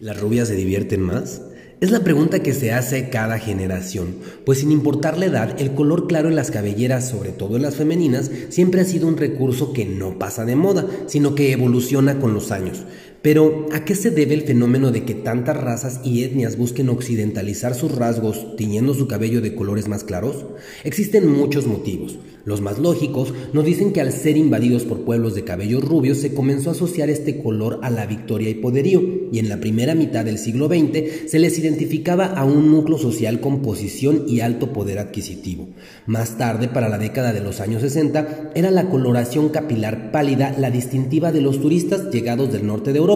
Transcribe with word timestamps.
¿Las 0.00 0.18
rubias 0.18 0.48
se 0.48 0.54
divierten 0.54 1.02
más? 1.02 1.42
Es 1.82 1.90
la 1.90 2.00
pregunta 2.00 2.42
que 2.42 2.54
se 2.54 2.72
hace 2.72 3.10
cada 3.10 3.38
generación, 3.38 4.16
pues 4.46 4.60
sin 4.60 4.72
importar 4.72 5.18
la 5.18 5.26
edad, 5.26 5.60
el 5.60 5.74
color 5.74 6.06
claro 6.06 6.30
en 6.30 6.36
las 6.36 6.50
cabelleras, 6.50 7.06
sobre 7.06 7.32
todo 7.32 7.56
en 7.56 7.62
las 7.62 7.76
femeninas, 7.76 8.30
siempre 8.48 8.80
ha 8.80 8.86
sido 8.86 9.06
un 9.06 9.18
recurso 9.18 9.74
que 9.74 9.84
no 9.84 10.18
pasa 10.18 10.46
de 10.46 10.56
moda, 10.56 10.86
sino 11.04 11.34
que 11.34 11.52
evoluciona 11.52 12.18
con 12.18 12.32
los 12.32 12.50
años. 12.50 12.86
Pero, 13.22 13.66
¿a 13.72 13.84
qué 13.84 13.94
se 13.94 14.10
debe 14.10 14.32
el 14.32 14.42
fenómeno 14.42 14.90
de 14.90 15.04
que 15.04 15.14
tantas 15.14 15.54
razas 15.54 16.00
y 16.02 16.24
etnias 16.24 16.56
busquen 16.56 16.88
occidentalizar 16.88 17.74
sus 17.74 17.94
rasgos 17.94 18.56
tiñendo 18.56 18.94
su 18.94 19.08
cabello 19.08 19.42
de 19.42 19.54
colores 19.54 19.88
más 19.88 20.04
claros? 20.04 20.46
Existen 20.84 21.28
muchos 21.28 21.66
motivos. 21.66 22.18
Los 22.44 22.62
más 22.62 22.78
lógicos 22.78 23.34
nos 23.52 23.66
dicen 23.66 23.92
que 23.92 24.00
al 24.00 24.12
ser 24.12 24.38
invadidos 24.38 24.84
por 24.84 25.04
pueblos 25.04 25.34
de 25.34 25.44
cabello 25.44 25.80
rubio 25.80 26.14
se 26.14 26.32
comenzó 26.32 26.70
a 26.70 26.72
asociar 26.72 27.10
este 27.10 27.42
color 27.42 27.80
a 27.82 27.90
la 27.90 28.06
victoria 28.06 28.48
y 28.48 28.54
poderío, 28.54 29.02
y 29.30 29.38
en 29.38 29.50
la 29.50 29.60
primera 29.60 29.94
mitad 29.94 30.24
del 30.24 30.38
siglo 30.38 30.66
XX 30.66 31.30
se 31.30 31.38
les 31.38 31.58
identificaba 31.58 32.24
a 32.24 32.44
un 32.44 32.70
núcleo 32.70 32.96
social 32.96 33.40
con 33.40 33.60
posición 33.60 34.24
y 34.26 34.40
alto 34.40 34.72
poder 34.72 34.98
adquisitivo. 34.98 35.68
Más 36.06 36.38
tarde, 36.38 36.68
para 36.68 36.88
la 36.88 36.98
década 36.98 37.34
de 37.34 37.40
los 37.40 37.60
años 37.60 37.82
60, 37.82 38.52
era 38.54 38.70
la 38.70 38.88
coloración 38.88 39.50
capilar 39.50 40.10
pálida 40.10 40.54
la 40.58 40.70
distintiva 40.70 41.32
de 41.32 41.42
los 41.42 41.60
turistas 41.60 42.10
llegados 42.10 42.52
del 42.52 42.66
norte 42.66 42.92
de 42.92 42.98
Europa, 42.98 43.09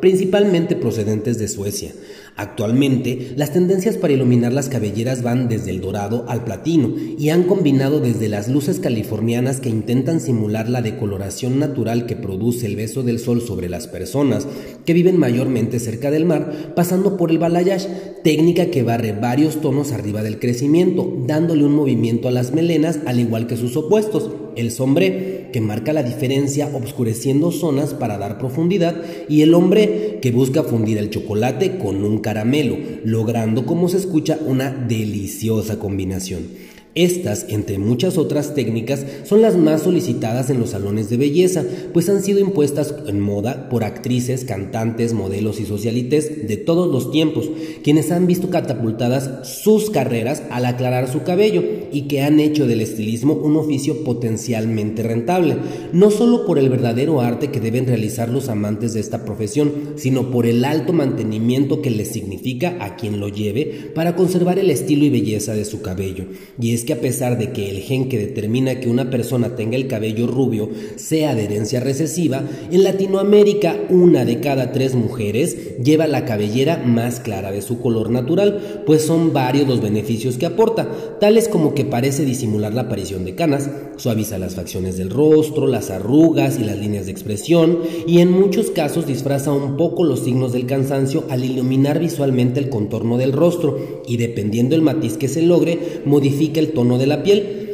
principalmente 0.00 0.76
procedentes 0.76 1.38
de 1.38 1.48
Suecia. 1.48 1.92
Actualmente, 2.38 3.32
las 3.36 3.52
tendencias 3.54 3.96
para 3.96 4.12
iluminar 4.12 4.52
las 4.52 4.68
cabelleras 4.68 5.22
van 5.22 5.48
desde 5.48 5.70
el 5.70 5.80
dorado 5.80 6.26
al 6.28 6.44
platino 6.44 6.92
y 7.18 7.30
han 7.30 7.44
combinado 7.44 7.98
desde 7.98 8.28
las 8.28 8.48
luces 8.48 8.78
californianas 8.78 9.60
que 9.60 9.70
intentan 9.70 10.20
simular 10.20 10.68
la 10.68 10.82
decoloración 10.82 11.58
natural 11.58 12.04
que 12.04 12.14
produce 12.14 12.66
el 12.66 12.76
beso 12.76 13.02
del 13.02 13.20
sol 13.20 13.40
sobre 13.40 13.70
las 13.70 13.86
personas 13.86 14.46
que 14.84 14.92
viven 14.92 15.18
mayormente 15.18 15.80
cerca 15.80 16.10
del 16.10 16.26
mar, 16.26 16.74
pasando 16.76 17.16
por 17.16 17.30
el 17.30 17.38
balayage, 17.38 17.88
técnica 18.22 18.66
que 18.66 18.82
barre 18.82 19.12
varios 19.12 19.62
tonos 19.62 19.92
arriba 19.92 20.22
del 20.22 20.38
crecimiento, 20.38 21.10
dándole 21.26 21.64
un 21.64 21.74
movimiento 21.74 22.28
a 22.28 22.32
las 22.32 22.52
melenas 22.52 22.98
al 23.06 23.18
igual 23.18 23.46
que 23.46 23.56
sus 23.56 23.76
opuestos, 23.76 24.30
el 24.56 24.70
sombré, 24.70 25.50
que 25.52 25.60
marca 25.60 25.92
la 25.92 26.02
diferencia 26.02 26.70
obscureciendo 26.72 27.52
zonas 27.52 27.94
para 27.94 28.18
dar 28.18 28.38
profundidad, 28.38 28.96
y 29.28 29.42
el 29.42 29.54
hombre, 29.54 30.18
que 30.20 30.32
busca 30.32 30.62
fundir 30.62 30.98
el 30.98 31.10
chocolate 31.10 31.78
con 31.78 32.04
un 32.04 32.18
caramelo, 32.18 32.76
logrando, 33.04 33.66
como 33.66 33.88
se 33.88 33.98
escucha, 33.98 34.38
una 34.46 34.70
deliciosa 34.70 35.78
combinación. 35.78 36.48
Estas, 36.96 37.44
entre 37.50 37.78
muchas 37.78 38.16
otras 38.16 38.54
técnicas, 38.54 39.04
son 39.24 39.42
las 39.42 39.54
más 39.54 39.82
solicitadas 39.82 40.48
en 40.48 40.58
los 40.58 40.70
salones 40.70 41.10
de 41.10 41.18
belleza, 41.18 41.62
pues 41.92 42.08
han 42.08 42.22
sido 42.22 42.38
impuestas 42.38 42.94
en 43.06 43.20
moda 43.20 43.68
por 43.68 43.84
actrices, 43.84 44.46
cantantes, 44.46 45.12
modelos 45.12 45.60
y 45.60 45.66
socialites 45.66 46.48
de 46.48 46.56
todos 46.56 46.90
los 46.90 47.10
tiempos, 47.10 47.50
quienes 47.84 48.10
han 48.10 48.26
visto 48.26 48.48
catapultadas 48.48 49.46
sus 49.46 49.90
carreras 49.90 50.42
al 50.50 50.64
aclarar 50.64 51.12
su 51.12 51.22
cabello 51.22 51.62
y 51.92 52.08
que 52.08 52.22
han 52.22 52.40
hecho 52.40 52.66
del 52.66 52.80
estilismo 52.80 53.34
un 53.34 53.56
oficio 53.56 54.02
potencialmente 54.02 55.02
rentable, 55.02 55.58
no 55.92 56.10
solo 56.10 56.46
por 56.46 56.58
el 56.58 56.70
verdadero 56.70 57.20
arte 57.20 57.50
que 57.50 57.60
deben 57.60 57.86
realizar 57.86 58.30
los 58.30 58.48
amantes 58.48 58.94
de 58.94 59.00
esta 59.00 59.22
profesión, 59.26 59.70
sino 59.96 60.30
por 60.30 60.46
el 60.46 60.64
alto 60.64 60.94
mantenimiento 60.94 61.82
que 61.82 61.90
les 61.90 62.08
significa 62.08 62.78
a 62.80 62.96
quien 62.96 63.20
lo 63.20 63.28
lleve 63.28 63.90
para 63.94 64.16
conservar 64.16 64.58
el 64.58 64.70
estilo 64.70 65.04
y 65.04 65.10
belleza 65.10 65.52
de 65.52 65.66
su 65.66 65.82
cabello. 65.82 66.24
Y 66.58 66.72
es 66.72 66.85
que 66.86 66.94
a 66.94 67.00
pesar 67.00 67.36
de 67.36 67.52
que 67.52 67.68
el 67.68 67.80
gen 67.80 68.08
que 68.08 68.18
determina 68.18 68.80
que 68.80 68.88
una 68.88 69.10
persona 69.10 69.54
tenga 69.56 69.76
el 69.76 69.88
cabello 69.88 70.26
rubio 70.26 70.70
sea 70.96 71.34
de 71.34 71.44
herencia 71.44 71.80
recesiva, 71.80 72.42
en 72.70 72.84
Latinoamérica 72.84 73.76
una 73.90 74.24
de 74.24 74.40
cada 74.40 74.72
tres 74.72 74.94
mujeres 74.94 75.76
lleva 75.82 76.06
la 76.06 76.24
cabellera 76.24 76.78
más 76.78 77.20
clara 77.20 77.52
de 77.52 77.60
su 77.60 77.80
color 77.80 78.10
natural, 78.10 78.82
pues 78.86 79.02
son 79.02 79.32
varios 79.32 79.68
los 79.68 79.82
beneficios 79.82 80.38
que 80.38 80.46
aporta, 80.46 81.18
tales 81.20 81.48
como 81.48 81.74
que 81.74 81.84
parece 81.84 82.24
disimular 82.24 82.72
la 82.72 82.82
aparición 82.82 83.24
de 83.24 83.34
canas, 83.34 83.68
suaviza 83.96 84.38
las 84.38 84.54
facciones 84.54 84.96
del 84.96 85.10
rostro, 85.10 85.66
las 85.66 85.90
arrugas 85.90 86.58
y 86.58 86.64
las 86.64 86.78
líneas 86.78 87.06
de 87.06 87.12
expresión, 87.12 87.80
y 88.06 88.20
en 88.20 88.30
muchos 88.30 88.70
casos 88.70 89.06
disfraza 89.06 89.52
un 89.52 89.76
poco 89.76 90.04
los 90.04 90.20
signos 90.20 90.52
del 90.52 90.66
cansancio 90.66 91.24
al 91.28 91.44
iluminar 91.44 91.98
visualmente 91.98 92.60
el 92.60 92.68
contorno 92.68 93.18
del 93.18 93.32
rostro, 93.32 94.02
y 94.06 94.16
dependiendo 94.16 94.74
el 94.74 94.82
matiz 94.82 95.16
que 95.16 95.28
se 95.28 95.42
logre, 95.42 96.02
modifica 96.04 96.60
el 96.60 96.72
tono 96.76 96.98
de 96.98 97.06
la 97.06 97.22
piel, 97.22 97.66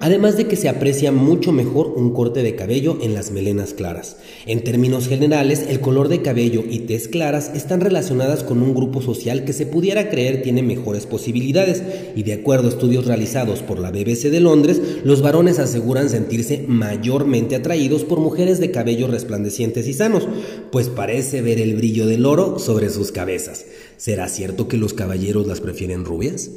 además 0.00 0.38
de 0.38 0.46
que 0.46 0.56
se 0.56 0.70
aprecia 0.70 1.12
mucho 1.12 1.52
mejor 1.52 1.92
un 1.94 2.14
corte 2.14 2.42
de 2.42 2.56
cabello 2.56 2.96
en 3.02 3.12
las 3.12 3.32
melenas 3.32 3.74
claras. 3.74 4.16
En 4.46 4.64
términos 4.64 5.08
generales, 5.08 5.66
el 5.68 5.80
color 5.80 6.08
de 6.08 6.22
cabello 6.22 6.64
y 6.66 6.80
tez 6.80 7.06
claras 7.06 7.50
están 7.54 7.82
relacionadas 7.82 8.42
con 8.42 8.62
un 8.62 8.74
grupo 8.74 9.02
social 9.02 9.44
que 9.44 9.52
se 9.52 9.66
pudiera 9.66 10.08
creer 10.08 10.40
tiene 10.40 10.62
mejores 10.62 11.04
posibilidades, 11.04 11.82
y 12.16 12.22
de 12.22 12.32
acuerdo 12.32 12.68
a 12.68 12.70
estudios 12.70 13.04
realizados 13.04 13.60
por 13.60 13.78
la 13.78 13.90
BBC 13.90 14.30
de 14.30 14.40
Londres, 14.40 14.80
los 15.04 15.20
varones 15.20 15.58
aseguran 15.58 16.08
sentirse 16.08 16.64
mayormente 16.66 17.56
atraídos 17.56 18.04
por 18.04 18.20
mujeres 18.20 18.58
de 18.58 18.70
cabello 18.70 19.06
resplandecientes 19.06 19.86
y 19.86 19.92
sanos, 19.92 20.26
pues 20.72 20.88
parece 20.88 21.42
ver 21.42 21.60
el 21.60 21.76
brillo 21.76 22.06
del 22.06 22.24
oro 22.24 22.58
sobre 22.58 22.88
sus 22.88 23.12
cabezas. 23.12 23.66
¿Será 23.98 24.30
cierto 24.30 24.66
que 24.66 24.78
los 24.78 24.94
caballeros 24.94 25.46
las 25.46 25.60
prefieren 25.60 26.06
rubias? 26.06 26.50